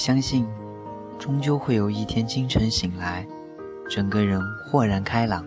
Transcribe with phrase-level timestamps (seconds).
[0.00, 0.46] 相信，
[1.18, 3.26] 终究会有一天清晨醒来，
[3.86, 5.44] 整个人豁然开朗，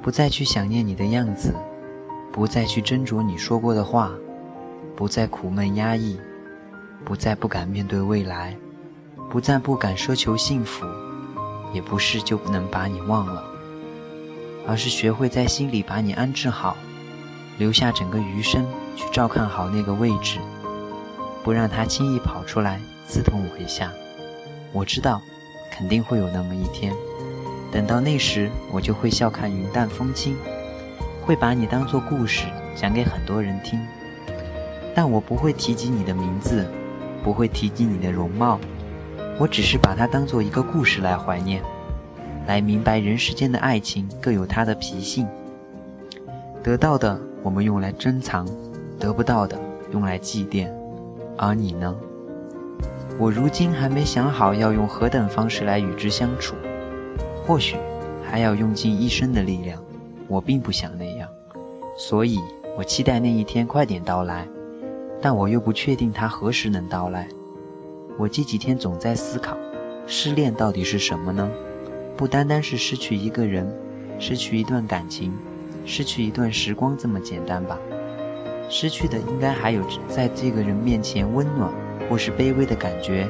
[0.00, 1.54] 不再去想念你的样子，
[2.32, 4.12] 不再去斟酌你说过的话，
[4.96, 6.18] 不再苦闷压抑，
[7.04, 8.56] 不再不敢面对未来，
[9.28, 10.86] 不再不敢奢求幸福，
[11.74, 13.44] 也不是就不能把你忘了，
[14.66, 16.78] 而是学会在心里把你安置好，
[17.58, 18.66] 留下整个余生
[18.96, 20.38] 去照看好那个位置。
[21.44, 23.92] 不让他轻易跑出来刺痛我一下。
[24.72, 25.20] 我知道，
[25.70, 26.92] 肯定会有那么一天。
[27.72, 30.36] 等到那时，我就会笑看云淡风轻，
[31.24, 33.80] 会把你当做故事讲给很多人听。
[34.94, 36.66] 但我不会提及你的名字，
[37.22, 38.58] 不会提及你的容貌，
[39.38, 41.62] 我只是把它当做一个故事来怀念，
[42.46, 45.26] 来明白人世间的爱情各有它的脾性。
[46.62, 48.46] 得到的我们用来珍藏，
[48.98, 49.58] 得不到的
[49.92, 50.68] 用来祭奠。
[51.38, 51.94] 而你呢？
[53.20, 56.56] 我如今还没想好要用何等方式来与之相处，
[57.44, 57.76] 或许
[58.24, 59.78] 还要用尽一生的力量。
[60.26, 61.28] 我并不想那样，
[61.98, 62.38] 所以
[62.78, 64.48] 我期待那一天快点到来，
[65.20, 67.28] 但我又不确定它何时能到来。
[68.16, 69.54] 我这几天总在思考，
[70.06, 71.46] 失恋到底是什么呢？
[72.16, 73.70] 不单单是失去一个人，
[74.18, 75.30] 失去一段感情，
[75.84, 77.78] 失去一段时光这么简单吧。
[78.70, 81.70] 失去的应该还有在这个人面前温暖
[82.10, 83.28] 或是卑微的感觉，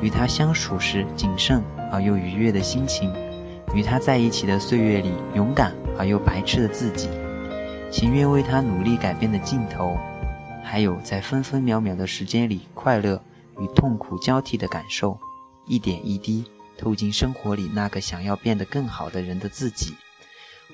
[0.00, 3.12] 与他相处时谨慎而又愉悦的心情，
[3.74, 7.08] 与他在一起的岁月里勇敢而又白痴的自己，
[7.90, 9.98] 情愿为他努力改变的镜头，
[10.62, 13.20] 还有在分分秒秒的时间里快乐
[13.58, 15.18] 与痛苦交替的感受，
[15.66, 16.44] 一点一滴
[16.78, 19.94] 透进生活里那个想要变得更好的人的自己，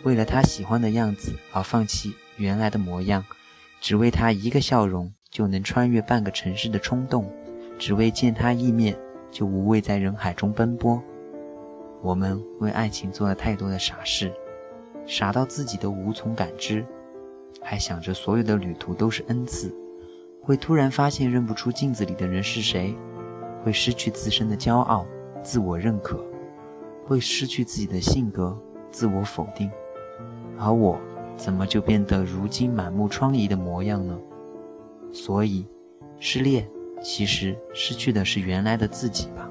[0.03, 3.25] 为了他喜欢的样子而放弃原来的模样。
[3.81, 7.27] 只为他一个笑容就能穿越半个城市的冲动，
[7.79, 8.95] 只为见他一面
[9.31, 11.03] 就无畏在人海中奔波。
[12.03, 14.31] 我们为爱情做了太多的傻事，
[15.07, 16.85] 傻到自己都无从感知，
[17.63, 19.75] 还想着所有的旅途都是恩赐，
[20.43, 22.95] 会突然发现认不出镜子里的人是谁，
[23.65, 25.07] 会失去自身的骄傲、
[25.43, 26.23] 自我认可，
[27.07, 28.55] 会失去自己的性格、
[28.91, 29.71] 自我否定，
[30.59, 31.01] 而我。
[31.35, 34.17] 怎么就变得如今满目疮痍的模样呢？
[35.13, 35.67] 所以，
[36.19, 36.69] 失恋
[37.03, 39.51] 其实失去的是原来的自己吧。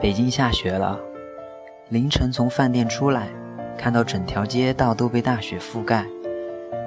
[0.00, 0.96] 北京下雪了。
[1.88, 3.28] 凌晨从饭店出来，
[3.76, 6.06] 看到整条街道都被大雪覆盖，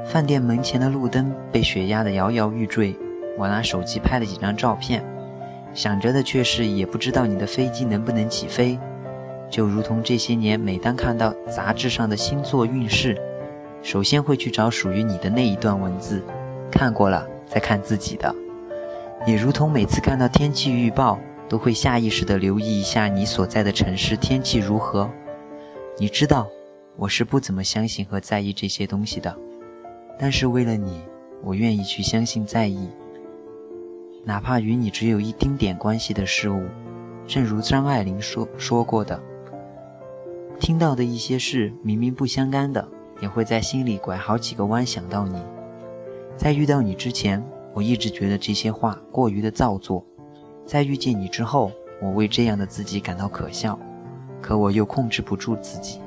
[0.05, 2.95] 饭店门前的路灯被雪压得摇摇欲坠。
[3.37, 5.03] 我拿手机拍了几张照片，
[5.73, 8.79] 想着的却是也不知道你的飞机能不能起飞。
[9.49, 13.17] 就如同这些年，每当看到杂志上的星座运势，
[13.81, 16.23] 首先会去找属于你的那一段文字，
[16.71, 18.33] 看过了再看自己的。
[19.25, 21.19] 也如同每次看到天气预报。
[21.51, 25.11] 都会下意识地留意一下你所在的城市天气如何。
[25.97, 26.49] 你知道，
[26.95, 29.37] 我是不怎么相信和在意这些东西的，
[30.17, 31.01] 但是为了你，
[31.43, 32.87] 我愿意去相信在意，
[34.23, 36.63] 哪怕与你只有一丁点关系的事物。
[37.27, 39.21] 正如张爱玲说说过的，
[40.57, 42.87] 听到的一些事明明不相干的，
[43.21, 45.37] 也会在心里拐好几个弯想到你。
[46.37, 47.43] 在遇到你之前，
[47.73, 50.05] 我一直觉得这些话过于的造作。
[50.71, 51.69] 在遇见你之后，
[52.01, 53.77] 我为这样的自己感到可笑，
[54.41, 55.99] 可我又控制不住自己，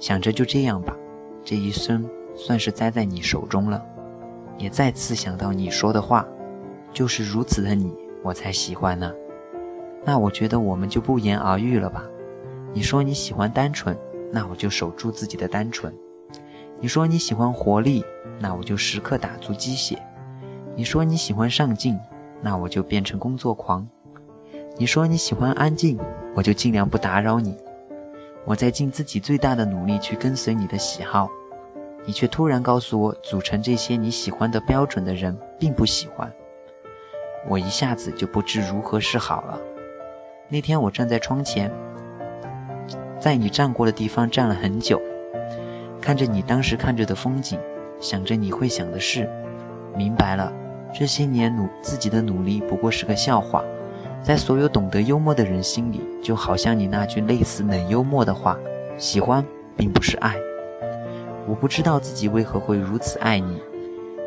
[0.00, 0.96] 想着就这样吧，
[1.44, 2.04] 这一生
[2.34, 3.80] 算是栽在你手中了。
[4.58, 6.26] 也再次想到你说的话，
[6.92, 7.94] 就是如此的你，
[8.24, 9.12] 我才喜欢呢。
[10.04, 12.02] 那我觉得我们就不言而喻了吧。
[12.72, 13.96] 你说你喜欢单纯，
[14.32, 15.92] 那我就守住自己的单纯；
[16.80, 18.04] 你说你喜欢活力，
[18.40, 19.96] 那我就时刻打足鸡血；
[20.74, 21.96] 你说你喜欢上进。
[22.42, 23.88] 那我就变成工作狂。
[24.76, 25.98] 你说你喜欢安静，
[26.34, 27.56] 我就尽量不打扰你。
[28.44, 31.30] 我在尽自己最大的努力去跟随你的喜好，
[32.04, 36.30] 你却突然告诉我，组成这些你喜欢的标准的人并不喜欢。
[37.48, 39.60] 我一下子就不知如何是好了。
[40.48, 41.70] 那天我站在窗前，
[43.20, 45.00] 在你站过的地方站了很久，
[46.00, 47.58] 看着你当时看着的风景，
[48.00, 49.28] 想着你会想的事，
[49.96, 50.52] 明白了，
[50.94, 53.64] 这些年努自己的努力不过是个笑话，
[54.22, 58.58] 在所有懂得幽默的人心里，就好像你那句类似冷幽默的话
[58.98, 59.44] ：“喜欢
[59.76, 60.36] 并不是爱。”
[61.48, 63.58] 我不知道自己为何会如此爱你，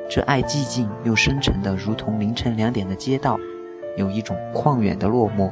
[0.09, 3.39] 这爱寂静又深沉的，如同凌晨两点的街道，
[3.95, 5.49] 有一种旷远的落寞。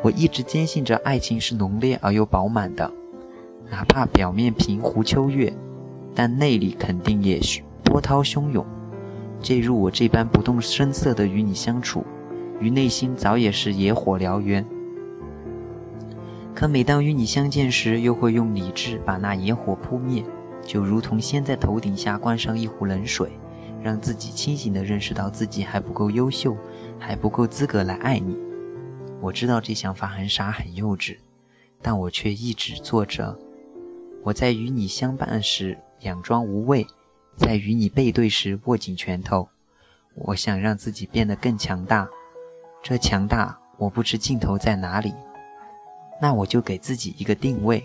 [0.00, 2.90] 我一直坚信着爱情是浓烈而又饱满的，
[3.70, 5.52] 哪怕表面平湖秋月，
[6.14, 7.40] 但内里肯定也
[7.82, 8.64] 波涛汹涌。
[9.44, 12.02] 这如我这般不动声色地与你相处，
[12.60, 14.64] 于内心早也是野火燎原。
[16.54, 20.24] 可每当与你相见时，又会用理智把那野火扑灭，
[20.64, 23.32] 就如同先在头顶下灌上一壶冷水，
[23.82, 26.56] 让自己清醒地认识到自己还不够优秀，
[26.98, 28.38] 还不够资格来爱你。
[29.20, 31.18] 我知道这想法很傻很幼稚，
[31.82, 33.38] 但我却一直做着。
[34.22, 36.86] 我在与你相伴时佯装无畏，
[37.36, 39.48] 在与你背对时握紧拳头。
[40.14, 42.08] 我想让自己变得更强大，
[42.82, 45.12] 这强大我不知尽头在哪里。
[46.20, 47.82] 那我就给自己一个定位，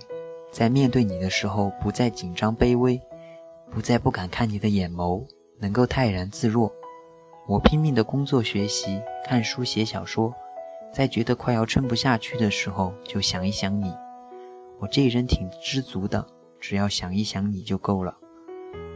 [0.51, 3.01] 在面对你的时候不再紧张卑微，
[3.71, 5.25] 不再不敢看你的眼眸，
[5.59, 6.71] 能够泰然自若。
[7.47, 10.33] 我拼命的工作学习，看书写小说。
[10.91, 13.93] 在觉得快要撑不下去的时候，就想一想你。
[14.79, 16.25] 我这人挺知足的，
[16.59, 18.15] 只要想一想你就够了。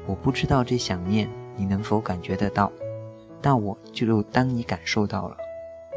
[0.05, 2.71] 我不知道这想念你能否感觉得到，
[3.41, 5.37] 但我就当你感受到了。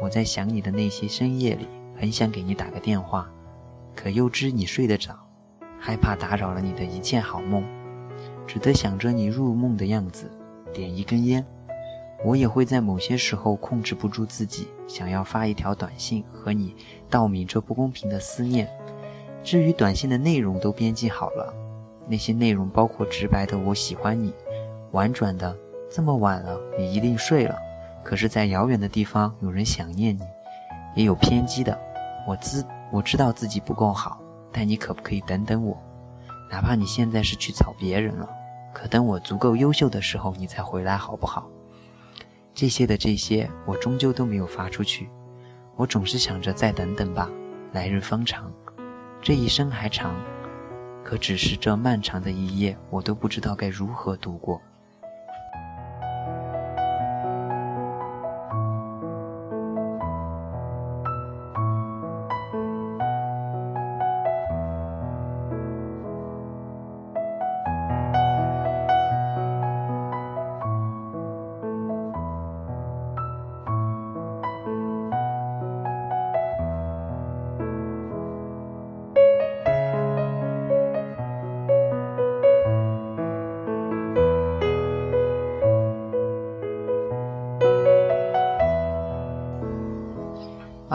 [0.01, 1.67] 我在想你的那些深夜里，
[1.99, 3.29] 很想给你打个电话，
[3.95, 5.17] 可又知你睡得着，
[5.79, 7.63] 害怕打扰了你的一切好梦，
[8.45, 10.29] 只得想着你入梦的样子，
[10.71, 11.45] 点一根烟。
[12.23, 16.75] 我也会在某些时候控制不住自己，想要发一条短信和你
[17.09, 18.67] 道明这不公平的思念。
[19.43, 21.53] 至于短信的内容都编辑好了，
[22.07, 24.33] 那些内容包括直白的“我喜欢你”，
[24.91, 25.55] 婉转的
[25.91, 27.57] “这么晚了，你一定睡了”，
[28.03, 30.21] 可是，在遥远的地方有人想念你，
[30.95, 31.77] 也有偏激的
[32.27, 34.19] “我知我知道自己不够好，
[34.51, 35.77] 但你可不可以等等我？
[36.49, 38.29] 哪怕你现在是去找别人了，
[38.73, 41.47] 可等我足够优秀的时候，你再回来好不好？”
[42.55, 45.09] 这些的这些，我终究都没有发出去。
[45.75, 47.29] 我总是想着再等等吧，
[47.73, 48.51] 来日方长，
[49.21, 50.15] 这一生还长，
[51.07, 54.61] 可只是这漫长的一夜，我都不知道该如何度过。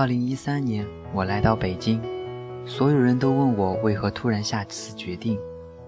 [0.02, 2.02] 二零一三年，我来到北京，
[2.66, 5.38] 所有人都问我为何突然下此决定。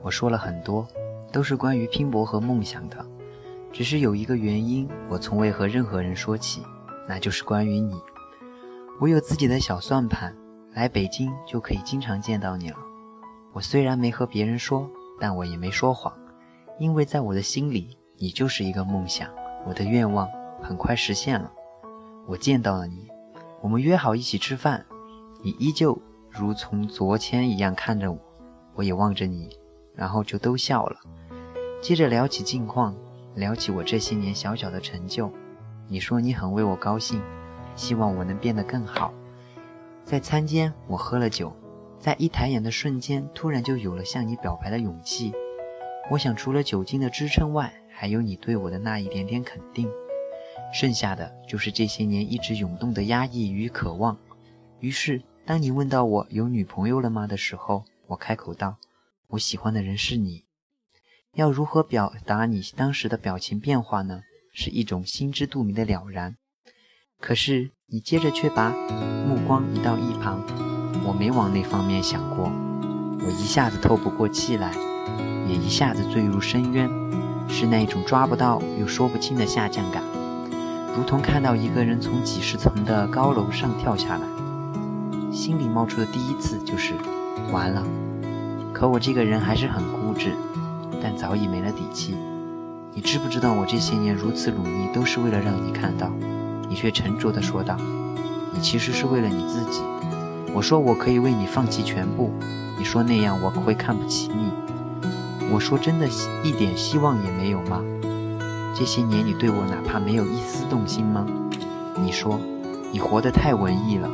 [0.02, 0.87] 我说了很多，
[1.33, 3.04] 都是关于拼搏和梦想的。
[3.73, 6.62] 只是有一个原因，我从未和任何人说起，
[7.09, 8.00] 那就是关于你。
[9.00, 10.33] 我有自己的小算盘，
[10.75, 12.76] 来北京就可以经常见到你了。
[13.52, 16.16] 我虽然没和别人说，但我也没说谎，
[16.78, 19.28] 因为在我的心里，你就是一个梦想。
[19.66, 20.28] 我的愿望
[20.62, 21.50] 很快实现了，
[22.28, 23.09] 我见到了你。
[23.64, 24.85] 我们约好一起吃饭，
[25.42, 28.18] 你依旧如从昨天一样看着我，
[28.75, 29.49] 我也望着你，
[29.94, 30.99] 然后就都笑了。
[31.80, 32.94] 接着聊起近况，
[33.35, 35.33] 聊起我这些年小小的成就。
[35.88, 37.23] 你说你很为我高兴，
[37.75, 39.14] 希望我能变得更好。
[40.04, 41.50] 在餐间，我喝了酒，
[41.99, 45.33] 在一抬眼的瞬间，突然就有了向你表白的勇气。
[46.11, 49.90] 我想，除了酒精的支撑外，还有你对我的那一点点肯定。
[50.75, 54.19] 剩下的就是这些年一直涌动的压抑与渴望。
[54.81, 58.76] 于是，当你问到我有女朋友了吗的时候，我开口道
[59.31, 60.43] ：“我喜欢的人是你。”
[61.37, 64.23] 要如何表达你当时的表情变化呢？
[64.52, 66.37] 是一种心知肚明的了然。
[67.21, 70.43] 可是你接着却把目光移到一旁，
[71.07, 72.50] 我没往那方面想过。
[73.21, 74.75] 我一下子透不过气来，
[75.49, 76.90] 也一下子坠入深渊，
[77.49, 80.02] 是那种抓不到又说不清的下降感。
[80.97, 84.23] 如同看到一个人从几十层的高楼上跳下来，
[85.33, 86.95] 心里冒出的第一次就是
[87.51, 87.83] 完了。
[88.73, 90.33] 可我这个人还是很固执，
[91.03, 92.15] 但早已没了底气。
[92.93, 96.11] 你知不知道我这些年如此努力，都是为了让你看到？
[96.69, 97.77] 你却沉着地说道
[98.55, 99.83] ：“你其实是为了你自己。”
[100.55, 102.33] 我说我可以为你放弃全部。
[102.79, 104.53] 你说那样我会看不起你。
[105.53, 106.09] 我说真的，
[106.45, 107.83] 一点希望也没有吗？
[108.75, 111.25] 这些年你对我哪怕没有一丝动心吗？
[111.97, 112.40] 你说
[112.90, 114.09] 你活得太文艺了。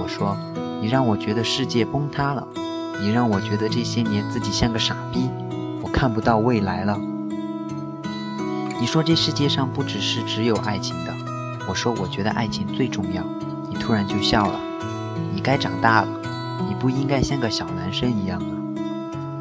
[0.00, 0.36] 我说
[0.80, 2.46] 你让我觉得世界崩塌了。
[3.00, 5.28] 你让我觉得这些年自己像个傻逼，
[5.82, 6.96] 我看不到未来了。
[8.80, 11.12] 你说这世界上不只是只有爱情的。
[11.68, 13.24] 我说我觉得爱情最重要。
[13.68, 14.60] 你突然就笑了。
[15.34, 16.08] 你该长大了，
[16.68, 18.46] 你不应该像个小男生一样了。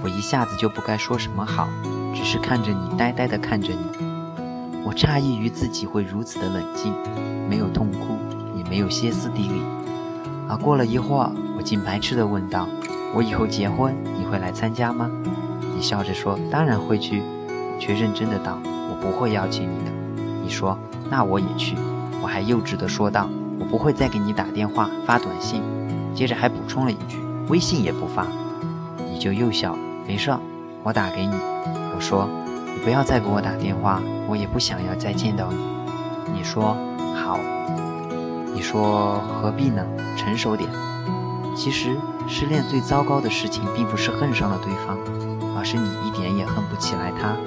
[0.02, 1.68] 我一下子就不该说什么好，
[2.16, 3.93] 只是看着你，呆呆地看着你。
[4.86, 6.94] 我诧异于自己会如此的冷静，
[7.50, 8.18] 没有痛哭，
[8.58, 9.62] 也没有歇斯底里。
[10.50, 12.68] 而过了一会儿，我竟白痴地问道
[13.16, 15.10] ：“我以后结婚，你会来参加吗？”
[15.76, 17.24] 你笑着说：“当然会去。”
[17.80, 18.60] 却认真的道
[18.92, 19.92] ：“我不会邀请你的。”
[20.44, 20.78] 你说
[21.10, 21.76] ：“那我也去。”
[22.22, 25.62] 我还幼稚地说道：“我不会再给你打电话、发短信。”
[26.14, 28.28] 接着还补充了一句：“微信也不发。”
[29.10, 30.32] 你就又笑：“没事，
[30.84, 31.34] 我打给你。”
[31.96, 32.28] 我说。
[32.76, 34.02] 你不要再给我打电话，
[34.34, 35.58] 我也不想要再见到你。
[36.34, 36.76] 你说
[37.14, 37.38] 好，
[38.52, 39.86] 你说何必呢？
[40.18, 40.68] 成熟点。
[41.56, 41.96] 其实
[42.28, 44.98] 失恋最糟糕的事情，并不是恨上了对方，
[45.56, 47.38] 而是你一点也恨不起来他，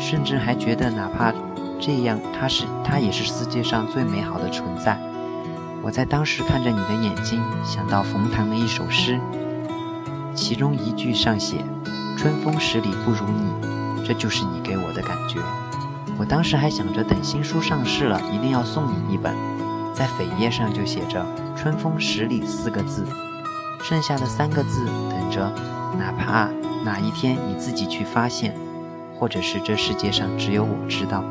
[0.00, 1.30] 甚至还觉得哪怕
[1.78, 4.98] 这样，他是他也是世界上最美好的存在。
[5.82, 9.20] 我在当时看着你的眼睛，想到冯唐的一首诗，
[10.34, 11.58] 其中一句上写
[12.16, 13.74] ：“春风十里不如你。”
[14.06, 15.38] 这就是你给我的感觉。
[16.16, 19.34] 我当时还想着，等新书上市了，一定要送你一本，
[19.92, 21.24] 在扉页上就写着
[21.56, 23.04] “春风十里”四个字，
[23.82, 25.52] 剩下的三个字等着，
[25.98, 26.48] 哪怕
[26.84, 28.54] 哪一天你自己去发现，
[29.18, 31.24] 或者是这世界上只有我知道。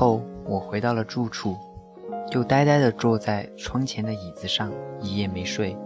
[0.00, 1.54] 后，我回到了住处，
[2.30, 5.76] 就呆呆地坐在窗前的椅子上，一夜没睡，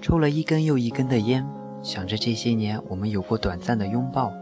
[0.00, 1.46] 抽了一根又一根的烟，
[1.82, 4.32] 想着这些年我们有过短暂的拥抱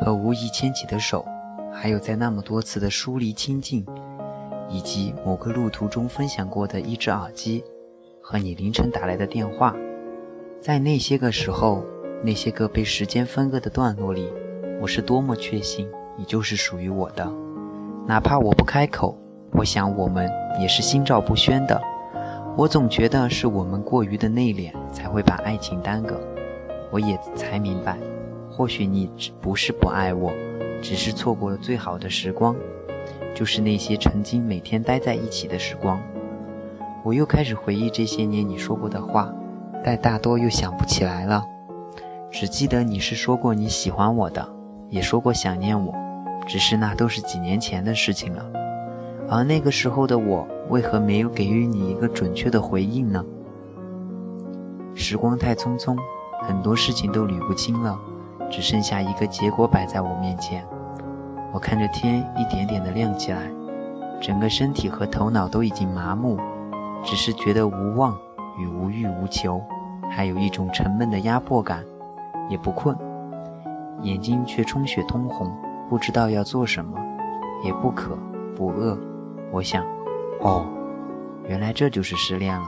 [0.00, 1.24] 和无意牵起的手，
[1.72, 3.86] 还有在那么多次的疏离亲近，
[4.68, 7.62] 以及某个路途中分享过的一只耳机
[8.20, 9.72] 和你凌晨打来的电话，
[10.60, 11.84] 在那些个时候，
[12.24, 14.32] 那些个被时间分割的段落里，
[14.80, 15.88] 我是多么确信
[16.18, 17.43] 你就是属于我的。
[18.06, 19.16] 哪怕我不开口，
[19.52, 20.30] 我想我们
[20.60, 21.80] 也是心照不宣的。
[22.54, 26.20] 我总觉得是我们过于的内敛，才会把爱情耽搁。
[26.92, 27.96] 我也才明白，
[28.50, 30.30] 或许你不是不爱我，
[30.82, 32.54] 只是错过了最好的时光，
[33.34, 35.98] 就是那些曾经每天待在一起的时光。
[37.02, 39.32] 我又开始回忆这些年你说过的话，
[39.82, 41.42] 但大多又想不起来了，
[42.30, 44.46] 只记得你是说过你喜欢我的，
[44.90, 46.03] 也说过想念我。
[46.46, 48.44] 只是那都是几年前的事情了，
[49.28, 53.24] 而那个时候的我，为何没有给予你一个准确的回应呢？
[54.94, 55.96] 时光太匆匆，
[56.42, 57.98] 很多事情都捋不清了，
[58.50, 60.64] 只剩下一个结果摆在我面前。
[61.52, 63.50] 我看着天一点点的亮起来，
[64.20, 66.38] 整个身体和头脑都已经麻木，
[67.02, 68.16] 只是觉得无望
[68.58, 69.60] 与无欲无求，
[70.10, 71.82] 还有一种沉闷的压迫感，
[72.48, 72.96] 也不困，
[74.02, 75.50] 眼睛却充血通红，
[75.88, 76.98] 不知道要做什么，
[77.64, 78.18] 也不渴
[78.56, 78.98] 不饿。
[79.50, 79.84] 我想，
[80.40, 80.66] 哦，
[81.46, 82.64] 原来这就是失恋了。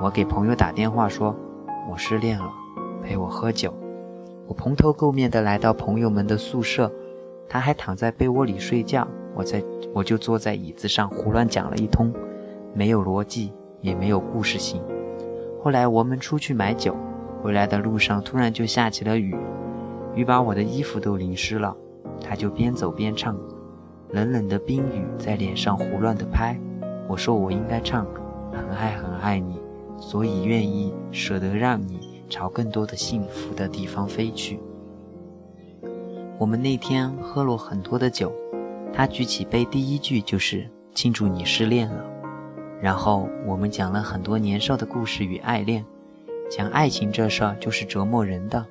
[0.00, 1.34] 我给朋友打电话说，
[1.90, 2.50] 我失恋了，
[3.02, 3.72] 陪我喝酒。
[4.46, 6.90] 我蓬头垢面的来到朋友们的宿舍。
[7.48, 12.12] 他还躺在被窝里睡觉，我在我就坐在椅子上胡乱讲了一通，
[12.72, 14.82] 没有逻辑，也没有故事性。
[15.62, 16.96] 后来我们出去买酒，
[17.42, 19.36] 回来的路上突然就下起了雨，
[20.14, 21.76] 雨把我的衣服都淋湿了。
[22.20, 23.36] 他就边走边唱，
[24.10, 26.58] 冷冷的冰雨在脸上胡乱的拍。
[27.08, 28.06] 我说我应该唱，
[28.52, 29.60] 很爱很爱你，
[29.98, 34.58] 所以愿意舍得让你朝更多的幸福的地方飞去。
[36.38, 38.32] 我们那天喝了很多的酒，
[38.92, 42.04] 他举起杯，第一句就是庆祝你失恋了。
[42.80, 45.84] 然后我们讲了很多年少的故事与爱恋，
[46.50, 48.66] 讲爱情这事儿就是折磨人的，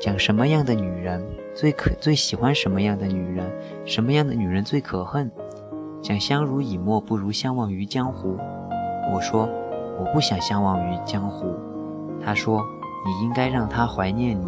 [0.00, 1.22] 讲什么样的女人
[1.54, 3.52] 最可最喜欢什么样的女人，
[3.84, 5.30] 什么样的女人最可恨，
[6.00, 8.38] 讲相濡以沫不如相忘于江湖。
[9.12, 9.46] 我说
[9.98, 11.54] 我不想相忘于江湖，
[12.24, 12.64] 他说
[13.04, 14.46] 你应该让他怀念你。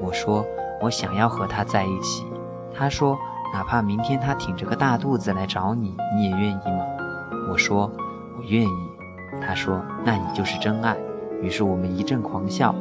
[0.00, 0.44] 我说。
[0.80, 2.24] 我想要和他在一起，
[2.72, 3.18] 他说，
[3.52, 6.86] 哪怕明天他挺着个大肚子来找你，你也愿意吗？
[7.50, 7.90] 我说，
[8.38, 8.70] 我愿意。
[9.42, 10.96] 他说，那你就是真爱。
[11.42, 12.72] 于是我们一阵狂笑。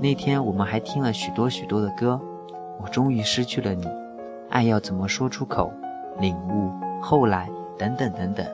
[0.00, 2.20] 那天我们还听了许多许多的歌。
[2.80, 3.86] 我终于失去了你，
[4.50, 5.72] 爱要怎么说出口？
[6.18, 8.46] 领悟，后来，等等等等，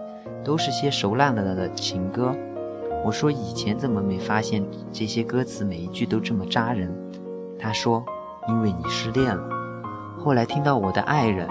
[0.44, 2.34] 都是些熟烂了的情歌。
[3.04, 6.90] 我说，以前怎么没发现这些歌词每一句都这么扎人？
[7.58, 8.04] 他说。
[8.48, 9.42] 因为你失恋了，
[10.18, 11.46] 后来听到我的爱人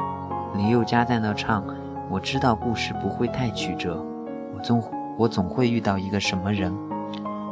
[0.57, 1.63] 林宥嘉在那唱，
[2.09, 4.05] 我知道故事不会太曲折，
[4.53, 4.83] 我总
[5.17, 6.69] 我总会遇到一个什么人，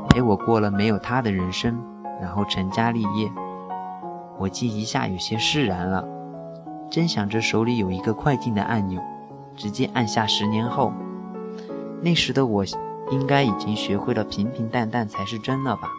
[0.09, 1.81] 陪我过了没有他的人生，
[2.21, 3.31] 然后成家立业。
[4.37, 6.07] 我竟一下有些释然了，
[6.89, 9.01] 真想着手里有一个快进的按钮，
[9.55, 10.93] 直接按下十年后。
[12.01, 12.63] 那时的我
[13.11, 15.89] 应该已经学会了平平淡淡才是真了吧。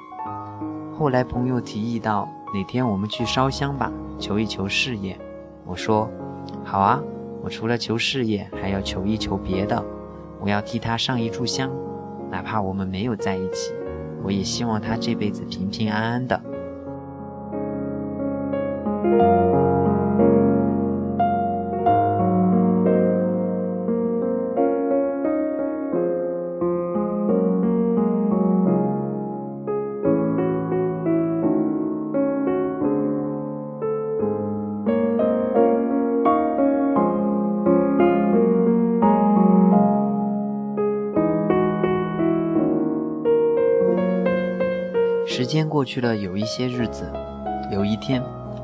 [0.96, 2.28] 后来朋友提议到。
[2.52, 5.16] 哪天我们去烧香吧，求一求事业。
[5.64, 6.10] 我说，
[6.64, 7.00] 好啊，
[7.44, 9.80] 我除了求事业，还要求一求别的。
[10.40, 11.70] 我要替他上一炷香，
[12.28, 13.72] 哪怕我们没有在一起，
[14.22, 16.40] 我也希望他这辈子平平安安的。
[45.50, 47.12] 间过去了有一些日子，
[47.72, 48.22] 有一天，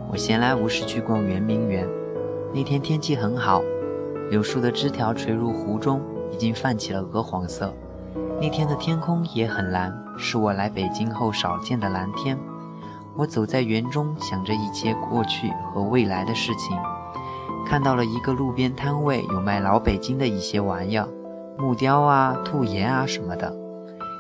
[0.09, 1.85] 我闲来无事去逛圆明园。
[2.55, 3.61] 那天天气很好，
[4.31, 7.75] 柳树的枝条垂入湖中，已经泛起了鹅黄色。
[8.41, 12.39] 那天的天空也很蓝，是我来北京后少见的蓝天。
[13.17, 16.79] 我走在园中，想着一切过去和未来的事情。
[17.67, 21.09] 看到了一个路边摊位，有卖老北京的一些玩意儿，
[21.59, 23.66] 木雕啊、兔爷啊什么的。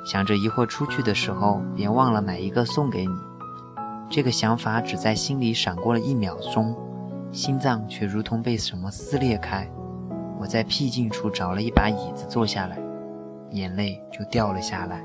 [0.06, 3.12] 想着一会儿出去的时候，别忘了买一个送给你。
[4.08, 6.76] 这个想法只在心里闪过了一秒钟，
[7.32, 9.68] 心脏却如同被什么撕裂开。
[10.38, 12.78] 我在僻静处找了一把椅子坐下来，
[13.50, 15.04] 眼泪就掉了下来。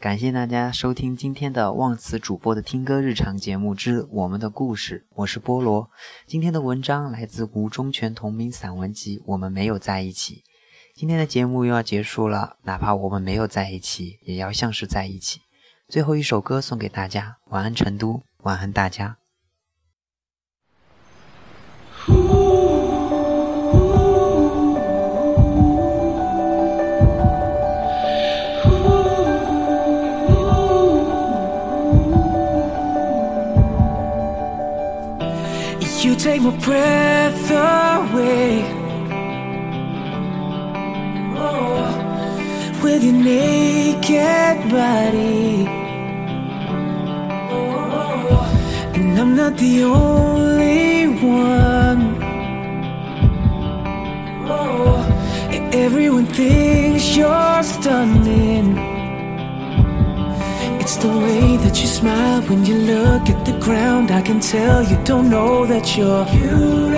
[0.00, 5.90] 感谢大家收听今天的忘词主播的听歌日常节目之我们的故事，我是菠萝。
[6.26, 10.36] 今天的文章来自吴忠全同名散文集《我们没有在一起》。
[10.94, 15.40] 今天的节目又要结束了，哪怕我们没有在一起，也要像是在一起。
[15.86, 19.18] 最后一首歌送给大家，晚安成都，晚安大家。
[36.22, 38.62] Take my breath away.
[41.34, 45.66] Oh, with your naked body.
[47.50, 52.02] Oh, and I'm not the only one.
[54.46, 55.00] Oh,
[55.72, 58.29] everyone thinks you're stunning.
[60.92, 64.10] It's the way that you smile when you look at the ground.
[64.10, 66.96] I can tell you don't know that you're beautiful.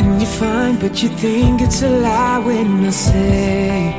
[0.00, 3.92] And you're fine, but you think it's a lie when I say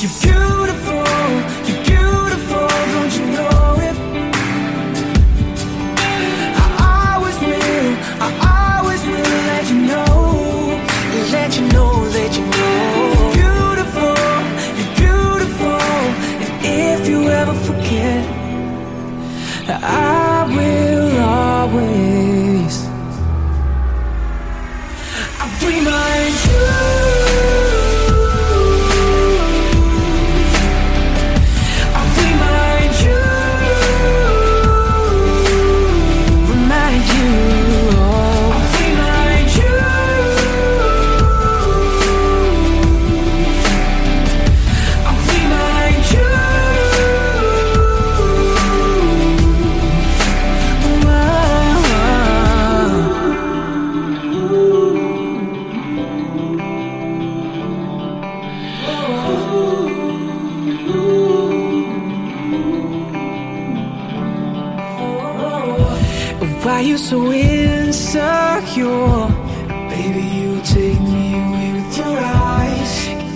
[0.00, 1.04] you're beautiful.
[1.68, 3.53] You're beautiful, don't you know
[20.46, 22.86] will always.
[25.40, 26.03] I remind you.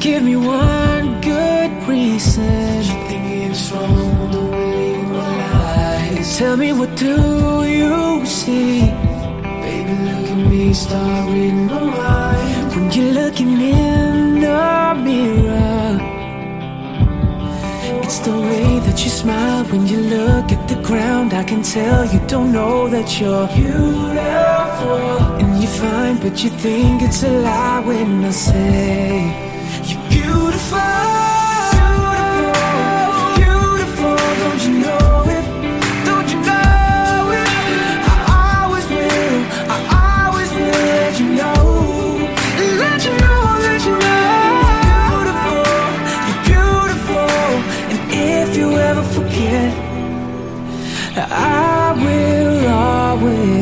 [0.09, 2.83] Give me one good reason.
[2.89, 6.23] You think it's wrong the way you lie.
[6.39, 7.15] Tell me what do
[7.65, 8.81] you see?
[9.65, 12.75] Baby, look at me, start reading my mind.
[12.75, 15.99] When you're looking in the mirror.
[18.03, 21.35] It's the way that you smile when you look at the ground.
[21.35, 25.03] I can tell you don't know that you're beautiful.
[25.41, 29.48] And you're fine, but you think it's a lie when I say
[49.19, 49.75] forget,
[51.17, 53.58] I will always.